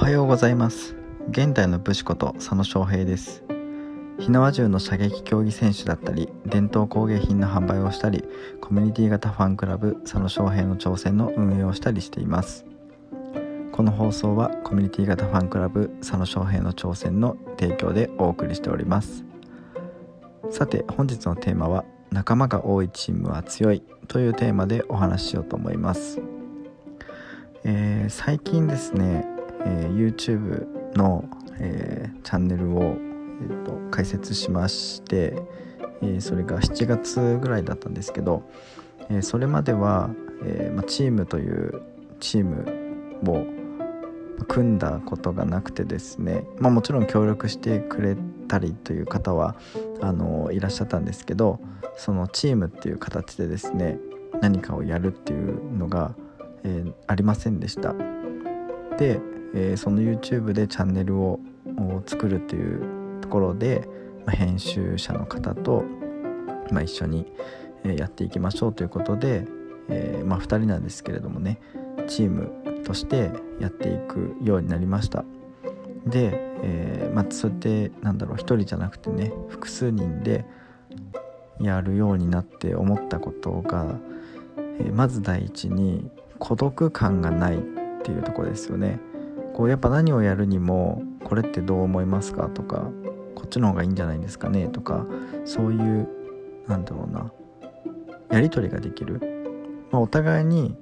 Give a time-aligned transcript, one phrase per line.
[0.00, 0.96] はようございます。
[1.28, 3.44] 現代の武士こと佐野翔平です。
[4.18, 8.24] 火縄銃の射撃競技選手だったり伝統工芸品の販売をしたり
[8.62, 12.64] コミュニティ型ファンクラブ佐野翔平の挑戦の運営をしたりしています。
[13.72, 19.26] この放送はコミュニティ型ファンクラブ佐野翔平の挑戦の提供でお送りしております。
[20.48, 26.20] さて本日のテーマは仲間が多いチームは強いというテーマでお話ししようと思います、
[27.62, 29.26] えー、最近ですね、
[29.66, 31.24] えー、YouTube の、
[31.58, 35.42] えー、チャンネルを、えーと、開設しまして、
[36.02, 38.42] えそれが7月ぐらいだったんですけど、
[39.10, 40.10] えそれまでは、
[40.44, 41.82] えまチームという
[42.20, 42.64] チーム
[43.30, 43.44] を
[44.44, 48.16] 組んだことがなくてですね、ま、もちろん協力してくれ
[48.48, 49.56] たりという方は
[50.00, 51.60] あのいらっしゃったんですけど
[51.96, 53.98] そのチームっていう形でですね
[54.40, 56.14] 何かをやるっていうのが、
[56.64, 57.94] えー、ありませんでした。
[58.96, 59.20] で、
[59.54, 61.40] えー、その YouTube でチャンネルを
[62.06, 63.88] 作るっていうところで、
[64.26, 65.84] まあ、編集者の方と、
[66.70, 67.32] まあ、一緒に
[67.84, 69.46] やっていきましょうということで、
[69.88, 71.60] えー、まあ、2人なんですけれどもね
[72.06, 75.24] チームとしてやっていくようになりました。
[76.06, 76.30] で、
[76.62, 80.46] えー、まあそうやってなんだろう1人じゃなくてね複数人で
[81.60, 83.98] やるようになって思ったことが、
[84.80, 87.60] えー、まず第一に孤独感がないっ
[88.02, 88.98] ていうとこですよね。
[89.54, 92.48] こうやっぱ何をやるにもこれってどう思いますか？
[92.48, 92.90] とか
[93.34, 94.68] こっちの方がいいんじゃないですかね？
[94.68, 95.06] とか
[95.44, 96.08] そういう
[96.66, 97.32] なんだろうな
[98.30, 99.20] やり取りができる、
[99.90, 100.76] まあ、お互いに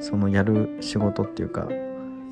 [0.00, 1.68] そのやる仕事っていうか、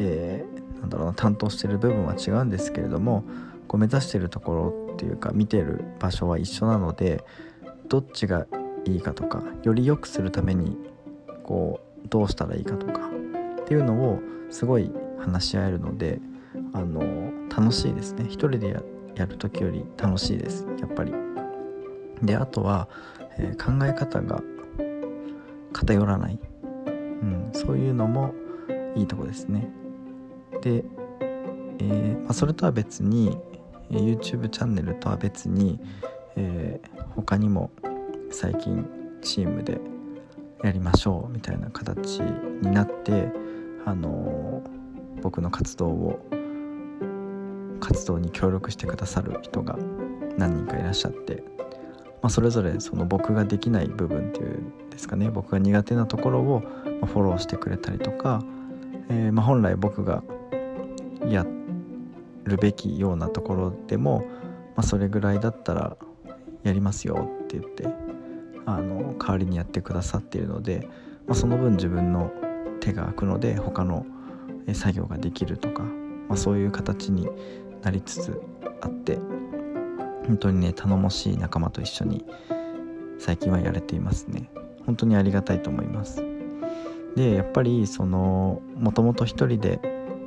[0.01, 3.25] えー、なんだろうな担当してる部分は違うんですけれども
[3.69, 7.25] こう目指してるところっていうか見てる場所は一緒なので
[7.89, 8.47] どっちが
[8.85, 10.77] いいかとかより良くするために
[11.43, 13.11] こうどうしたらいいかとか
[13.61, 16.21] っていうのをすごい話し合えるので
[16.73, 17.03] あの
[17.49, 18.25] 楽しいですね。
[18.25, 18.83] 一人でや
[19.15, 20.67] やる時より楽しいです。
[20.79, 21.13] やっぱり。
[22.23, 22.89] であとは、
[23.39, 24.43] えー、考え方が
[25.73, 26.39] 偏らない。
[26.87, 28.35] うん、そういうのも
[28.95, 29.69] いいとこですね。
[30.63, 30.85] で、
[31.79, 33.37] えー、まあ、それとは別に
[33.91, 35.81] YouTube チャンネルとは別に、
[36.37, 37.71] えー、他にも
[38.31, 38.87] 最近
[39.23, 39.81] チームで
[40.63, 43.29] やりましょうみたいな形になって
[43.85, 44.86] あのー、
[45.23, 46.21] 僕の活動を
[47.81, 49.77] 活動に協力してくださる人が
[50.37, 51.43] 何人かいらっしゃって
[52.27, 55.31] まあ、それぞれその僕ができない部分っていうんですかね。
[55.31, 56.61] 僕が苦手なところを
[57.05, 58.43] フォローしてくれたりとか、
[59.09, 60.25] えー、まあ本来僕が
[61.29, 61.47] や
[62.43, 64.25] るべきようなところでも、
[64.75, 65.97] まあ、それぐらいだったら
[66.65, 67.87] やりますよって言って
[68.65, 70.89] あの代わりにやってくださっているので、
[71.27, 72.33] まあ、その分自分の
[72.81, 74.05] 手が空くので他の
[74.75, 77.29] 作業ができるとか、まあ、そういう形に
[77.83, 78.43] なりつつ
[78.81, 79.19] あって
[80.27, 82.25] 本当にね頼もしい仲間と一緒に
[83.19, 84.51] 最近はやれていますね。
[84.85, 86.23] 本当にありがたいと思います。
[87.17, 89.81] でやっぱりそのもともと一人で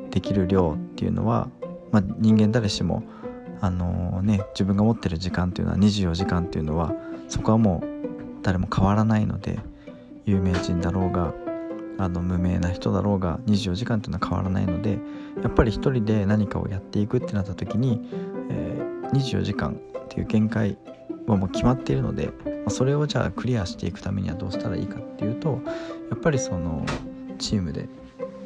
[0.09, 1.49] できる量っていうのは、
[1.91, 3.03] まあ、人間誰しも
[3.61, 6.93] あのー、ね自分が持ってる時間っていうのは24時間っていうのは
[7.27, 9.59] そこはもう誰も変わらないので
[10.25, 11.33] 有名人だろうが
[11.99, 14.97] あの無名な人だろうが24時間っていうのは変わらないので
[15.43, 18.09] やっぱり一人で何かをやっていくってなった時に、
[18.49, 20.77] えー、24時間っていう限界
[21.27, 22.31] はもう決まっているので、
[22.65, 25.61] まそれをじゃあクリアしていくためにはどうしたらいいかっていうと
[26.09, 26.85] やっぱりその
[27.37, 27.87] チームで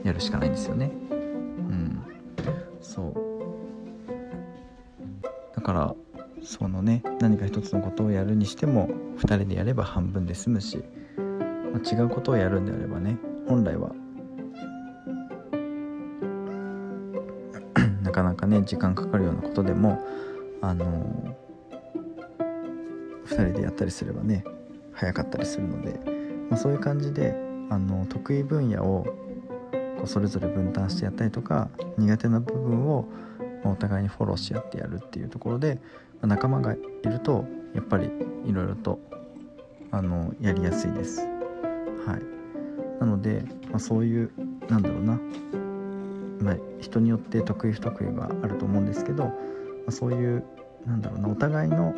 [0.03, 0.91] やるしかないんですよね。
[1.11, 2.03] うん。
[2.81, 3.13] そう。
[5.55, 5.95] だから
[6.43, 8.89] そのね何か一つのことをやるにしても
[9.19, 10.83] 2人でやれば半分で済むし、
[11.71, 13.91] まあ、違うことをやるんであればね本来は
[18.03, 19.99] なかなかね時間かかるようなことでも
[20.61, 21.35] あの
[23.25, 24.43] 2人でやったりすればね
[24.93, 25.99] 早かったりするので、
[26.49, 27.35] まあ、そういう感じで
[27.69, 29.03] あの得意分野を
[29.97, 33.07] こうそれぞれ分担してやったりとか苦手な部分を
[33.65, 35.81] お互いにフォローし合ってやるっていうところで、ま
[36.23, 38.11] あ、仲間がいるとやっぱり
[38.45, 38.99] いろいろと
[39.91, 41.21] あのやりやすいです。
[41.21, 42.42] はい、
[43.03, 44.31] なので、まあ、そういう
[44.69, 45.19] なんだろうな、
[46.39, 49.33] まあ、人によって得意不得意はあると思うんですけど、ま
[49.89, 50.45] あ、そういう
[50.85, 51.93] なんだろうなお互いの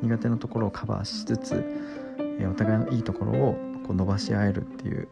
[0.00, 1.64] 苦手なところをカバーしつつ、
[2.38, 3.54] えお互いのいいところを
[3.86, 5.06] こう伸ばし合えるっていう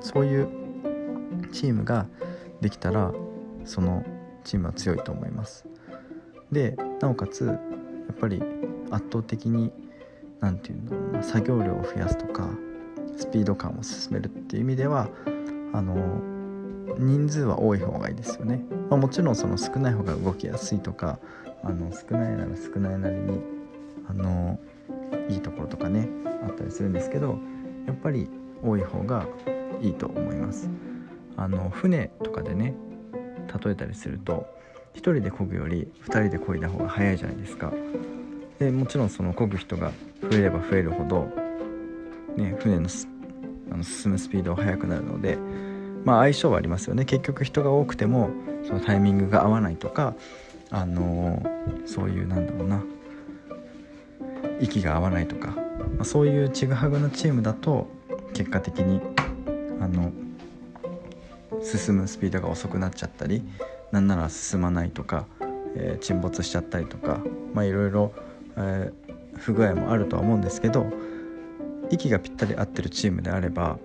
[0.00, 0.48] そういう
[1.52, 2.06] チームが
[2.60, 3.12] できたら
[3.64, 4.04] その
[4.44, 5.66] チームは強いと思います。
[6.52, 7.54] でなおかつや
[8.12, 8.40] っぱり
[8.92, 9.72] 圧倒的に
[10.38, 12.48] 何て言うんだろうな作業量を増やすとか
[13.16, 15.08] スピード感を進めるっていう意味では
[15.72, 15.96] あの
[16.98, 21.18] 人数は多い方がいいですよね、まあ、もちろんその少ない方が動きやすいとか
[21.62, 23.40] あの少ないなら少ないなりに
[24.08, 24.58] あの
[25.28, 26.08] いいところとかね
[26.46, 27.38] あったりするんですけど
[27.86, 28.28] やっぱり
[28.62, 29.26] 多い方が
[29.80, 30.68] いいと思います。
[31.36, 32.74] あの船とかでね
[33.64, 34.46] 例えたりすると
[34.94, 37.72] 1人で漕ぐより2人で漕いだ方が早いじゃないですか。
[38.58, 39.90] でもちろんその漕ぐ人が
[40.22, 41.28] 増えれば増えるほど、
[42.36, 42.88] ね、船の
[43.70, 45.38] あの進むスピードは速くなるので、
[46.04, 47.04] まあ、相性はありますよね。
[47.04, 48.30] 結局人が多くても
[48.66, 50.14] そのタイミングが合わないとか、
[50.70, 52.82] あのー、そういうなんだろうな。
[54.60, 57.88] 息が合わないとか、まあ、そういうちぐはぐなチームだと
[58.34, 59.00] 結果的に
[59.80, 60.12] あの
[61.62, 63.42] 進むスピードが遅くなっちゃったり
[63.90, 65.26] なんなら進まないとか、
[65.76, 67.20] えー、沈没しちゃったりとか
[67.52, 68.12] まあいろいろ、
[68.56, 70.86] えー、不具合もあるとは思うんですけど
[71.90, 73.78] 息がぴったり合ってるチームであれば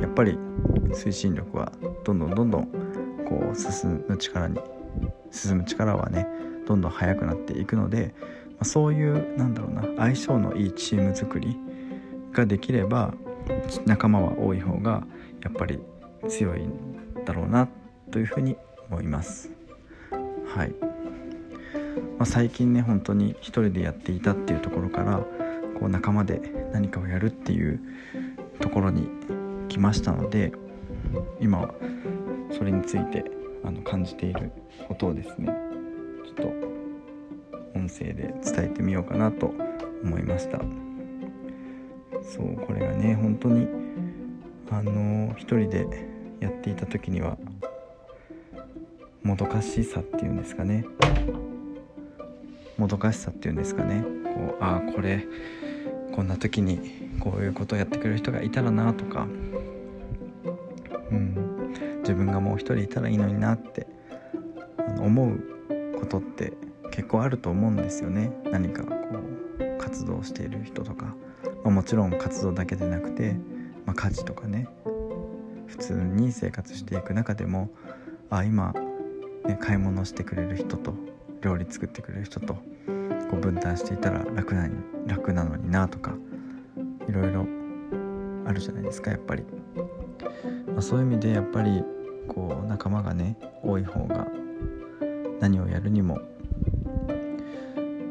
[0.00, 0.38] やっぱり
[0.90, 1.72] 推進力は
[2.04, 2.66] どんどんどんどん
[3.28, 4.60] こう進む力に
[5.30, 6.26] 進む力はね
[6.66, 8.14] どんどん速くなっていくので、
[8.50, 11.56] まあ、そういうなんだろうな相性のいいチーム作り
[12.32, 13.14] ができれば
[13.86, 15.06] 仲間は多い方が
[15.42, 15.80] やっぱり
[16.28, 17.68] 強いんだろうな
[18.10, 18.56] というふうに
[18.90, 19.50] 思います。
[20.46, 20.74] はい、
[22.18, 25.20] まあ、最近ね本当に一人でやっていたっていうところから
[25.78, 26.40] こう仲間で
[26.72, 27.80] 何かをやるっていう
[28.60, 29.08] ところに
[29.68, 30.52] 来ましたので
[31.40, 31.74] 今は
[32.50, 33.24] それについて
[33.64, 34.52] あの感じている
[34.88, 35.52] ことをですね
[36.24, 36.52] ちょっと
[37.74, 39.52] 音声で伝えてみようかなと
[40.02, 40.60] 思いました。
[42.22, 43.68] そうこれがね本当に
[44.70, 45.86] あの一人で
[46.40, 47.36] やっていた時には
[49.22, 50.84] もどかしさっていうんですかね。
[52.76, 54.04] もどかしさっていうんですかね。
[54.24, 55.26] こうああこれ
[56.14, 56.80] こんな時に
[57.20, 59.26] こういうことをやってくれる人がいたらなとか、
[61.10, 63.86] うん、自分がもう一人いたらいいのになって
[64.98, 65.40] 思う
[65.98, 66.52] ことって
[66.90, 68.32] 結構あると思うんですよね。
[68.50, 68.94] 何かこ
[69.58, 71.14] う活動している人とか、
[71.64, 73.36] まあ、もちろん活動だけでなくて、
[73.86, 74.68] まあ、家事とかね。
[75.66, 77.68] 普通に生活していく中でも
[78.30, 78.72] あ今
[79.44, 80.94] ね、買い物してくれる人と
[81.44, 82.60] 料理作ってくれる人とこ
[83.34, 84.76] う分担していたら楽なに
[85.06, 86.14] 楽なのになとか
[87.06, 87.46] いろいろ
[88.46, 89.44] あるじゃないですかやっぱり、
[90.66, 91.84] まあ、そういう意味でやっぱり
[92.28, 94.26] こう仲間がね多い方が
[95.40, 96.18] 何をやるにも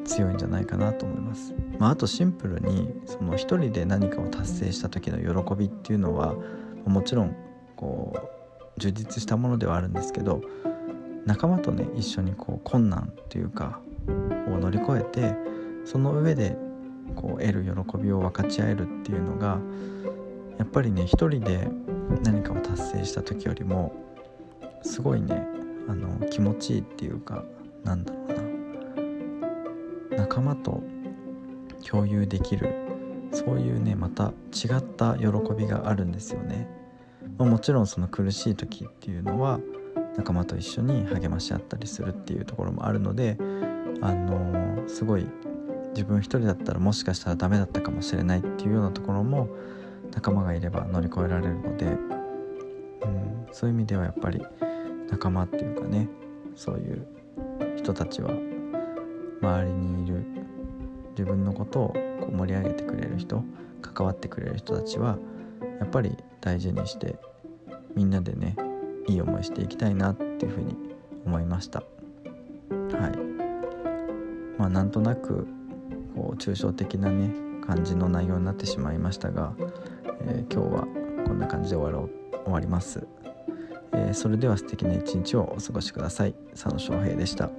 [0.05, 1.55] 強いんじゃないかなと思います。
[1.79, 6.35] まあ、あとシンプルにその一人で何かを達成した時の喜びっていうのは
[6.85, 7.35] もちろん
[7.75, 10.41] こう充実したものではあるんですけど
[11.25, 13.79] 仲間とね一緒にこう困難というか
[14.47, 15.35] を乗り越えて
[15.85, 16.57] その上で
[17.15, 19.59] こう得る喜びを分かち合えるっていうのが
[20.57, 21.67] やっぱりね一人で
[22.23, 23.93] 何かを達成した時よりも
[24.81, 25.45] すごいね
[25.87, 27.43] あの気持ちいいっていうか
[27.83, 28.27] なんだろう
[30.15, 30.81] な仲間と
[31.85, 32.73] 共有できる
[33.31, 35.27] そういうねまた違った喜
[35.57, 36.67] びがあるんですよね。
[37.37, 39.59] ま、もちろんその苦しい時っていうのは
[40.17, 43.37] 仲間と一緒に励まし合ったりするっていうところもあるので
[44.01, 45.25] あの、すごい
[45.93, 49.47] 自分一人だったらもしかしたらダメだったかもしれないっていうようなところも
[50.13, 51.89] 仲間がいれば乗り越えられるので、う
[53.07, 54.41] ん、そういう意味ではやっぱり
[55.09, 56.09] 仲間っていうかね
[56.55, 57.07] そういう
[57.77, 58.31] 人たちは
[59.41, 60.25] 周りにいる
[61.11, 61.87] 自分のことを
[62.21, 63.43] こう盛り上げてくれる人
[63.81, 65.17] 関わってくれる人たちは
[65.79, 67.15] やっぱり大事にして
[67.95, 68.55] みんなでね
[69.07, 70.75] いい思いしていきたいなっていうふうに
[71.25, 71.79] 思いました。
[71.79, 71.85] は
[73.07, 74.59] い。
[74.59, 75.47] まあなんとなく
[76.15, 77.33] こう抽象的なね
[77.65, 79.53] 感じの内容になってしまいましたが、
[80.21, 80.87] えー、今日は
[81.25, 83.07] こんな感じで終わろう終わります、
[83.93, 86.33] えー、それでは素敵な一日をお過ごしください。
[86.51, 87.49] 佐野翔平でした。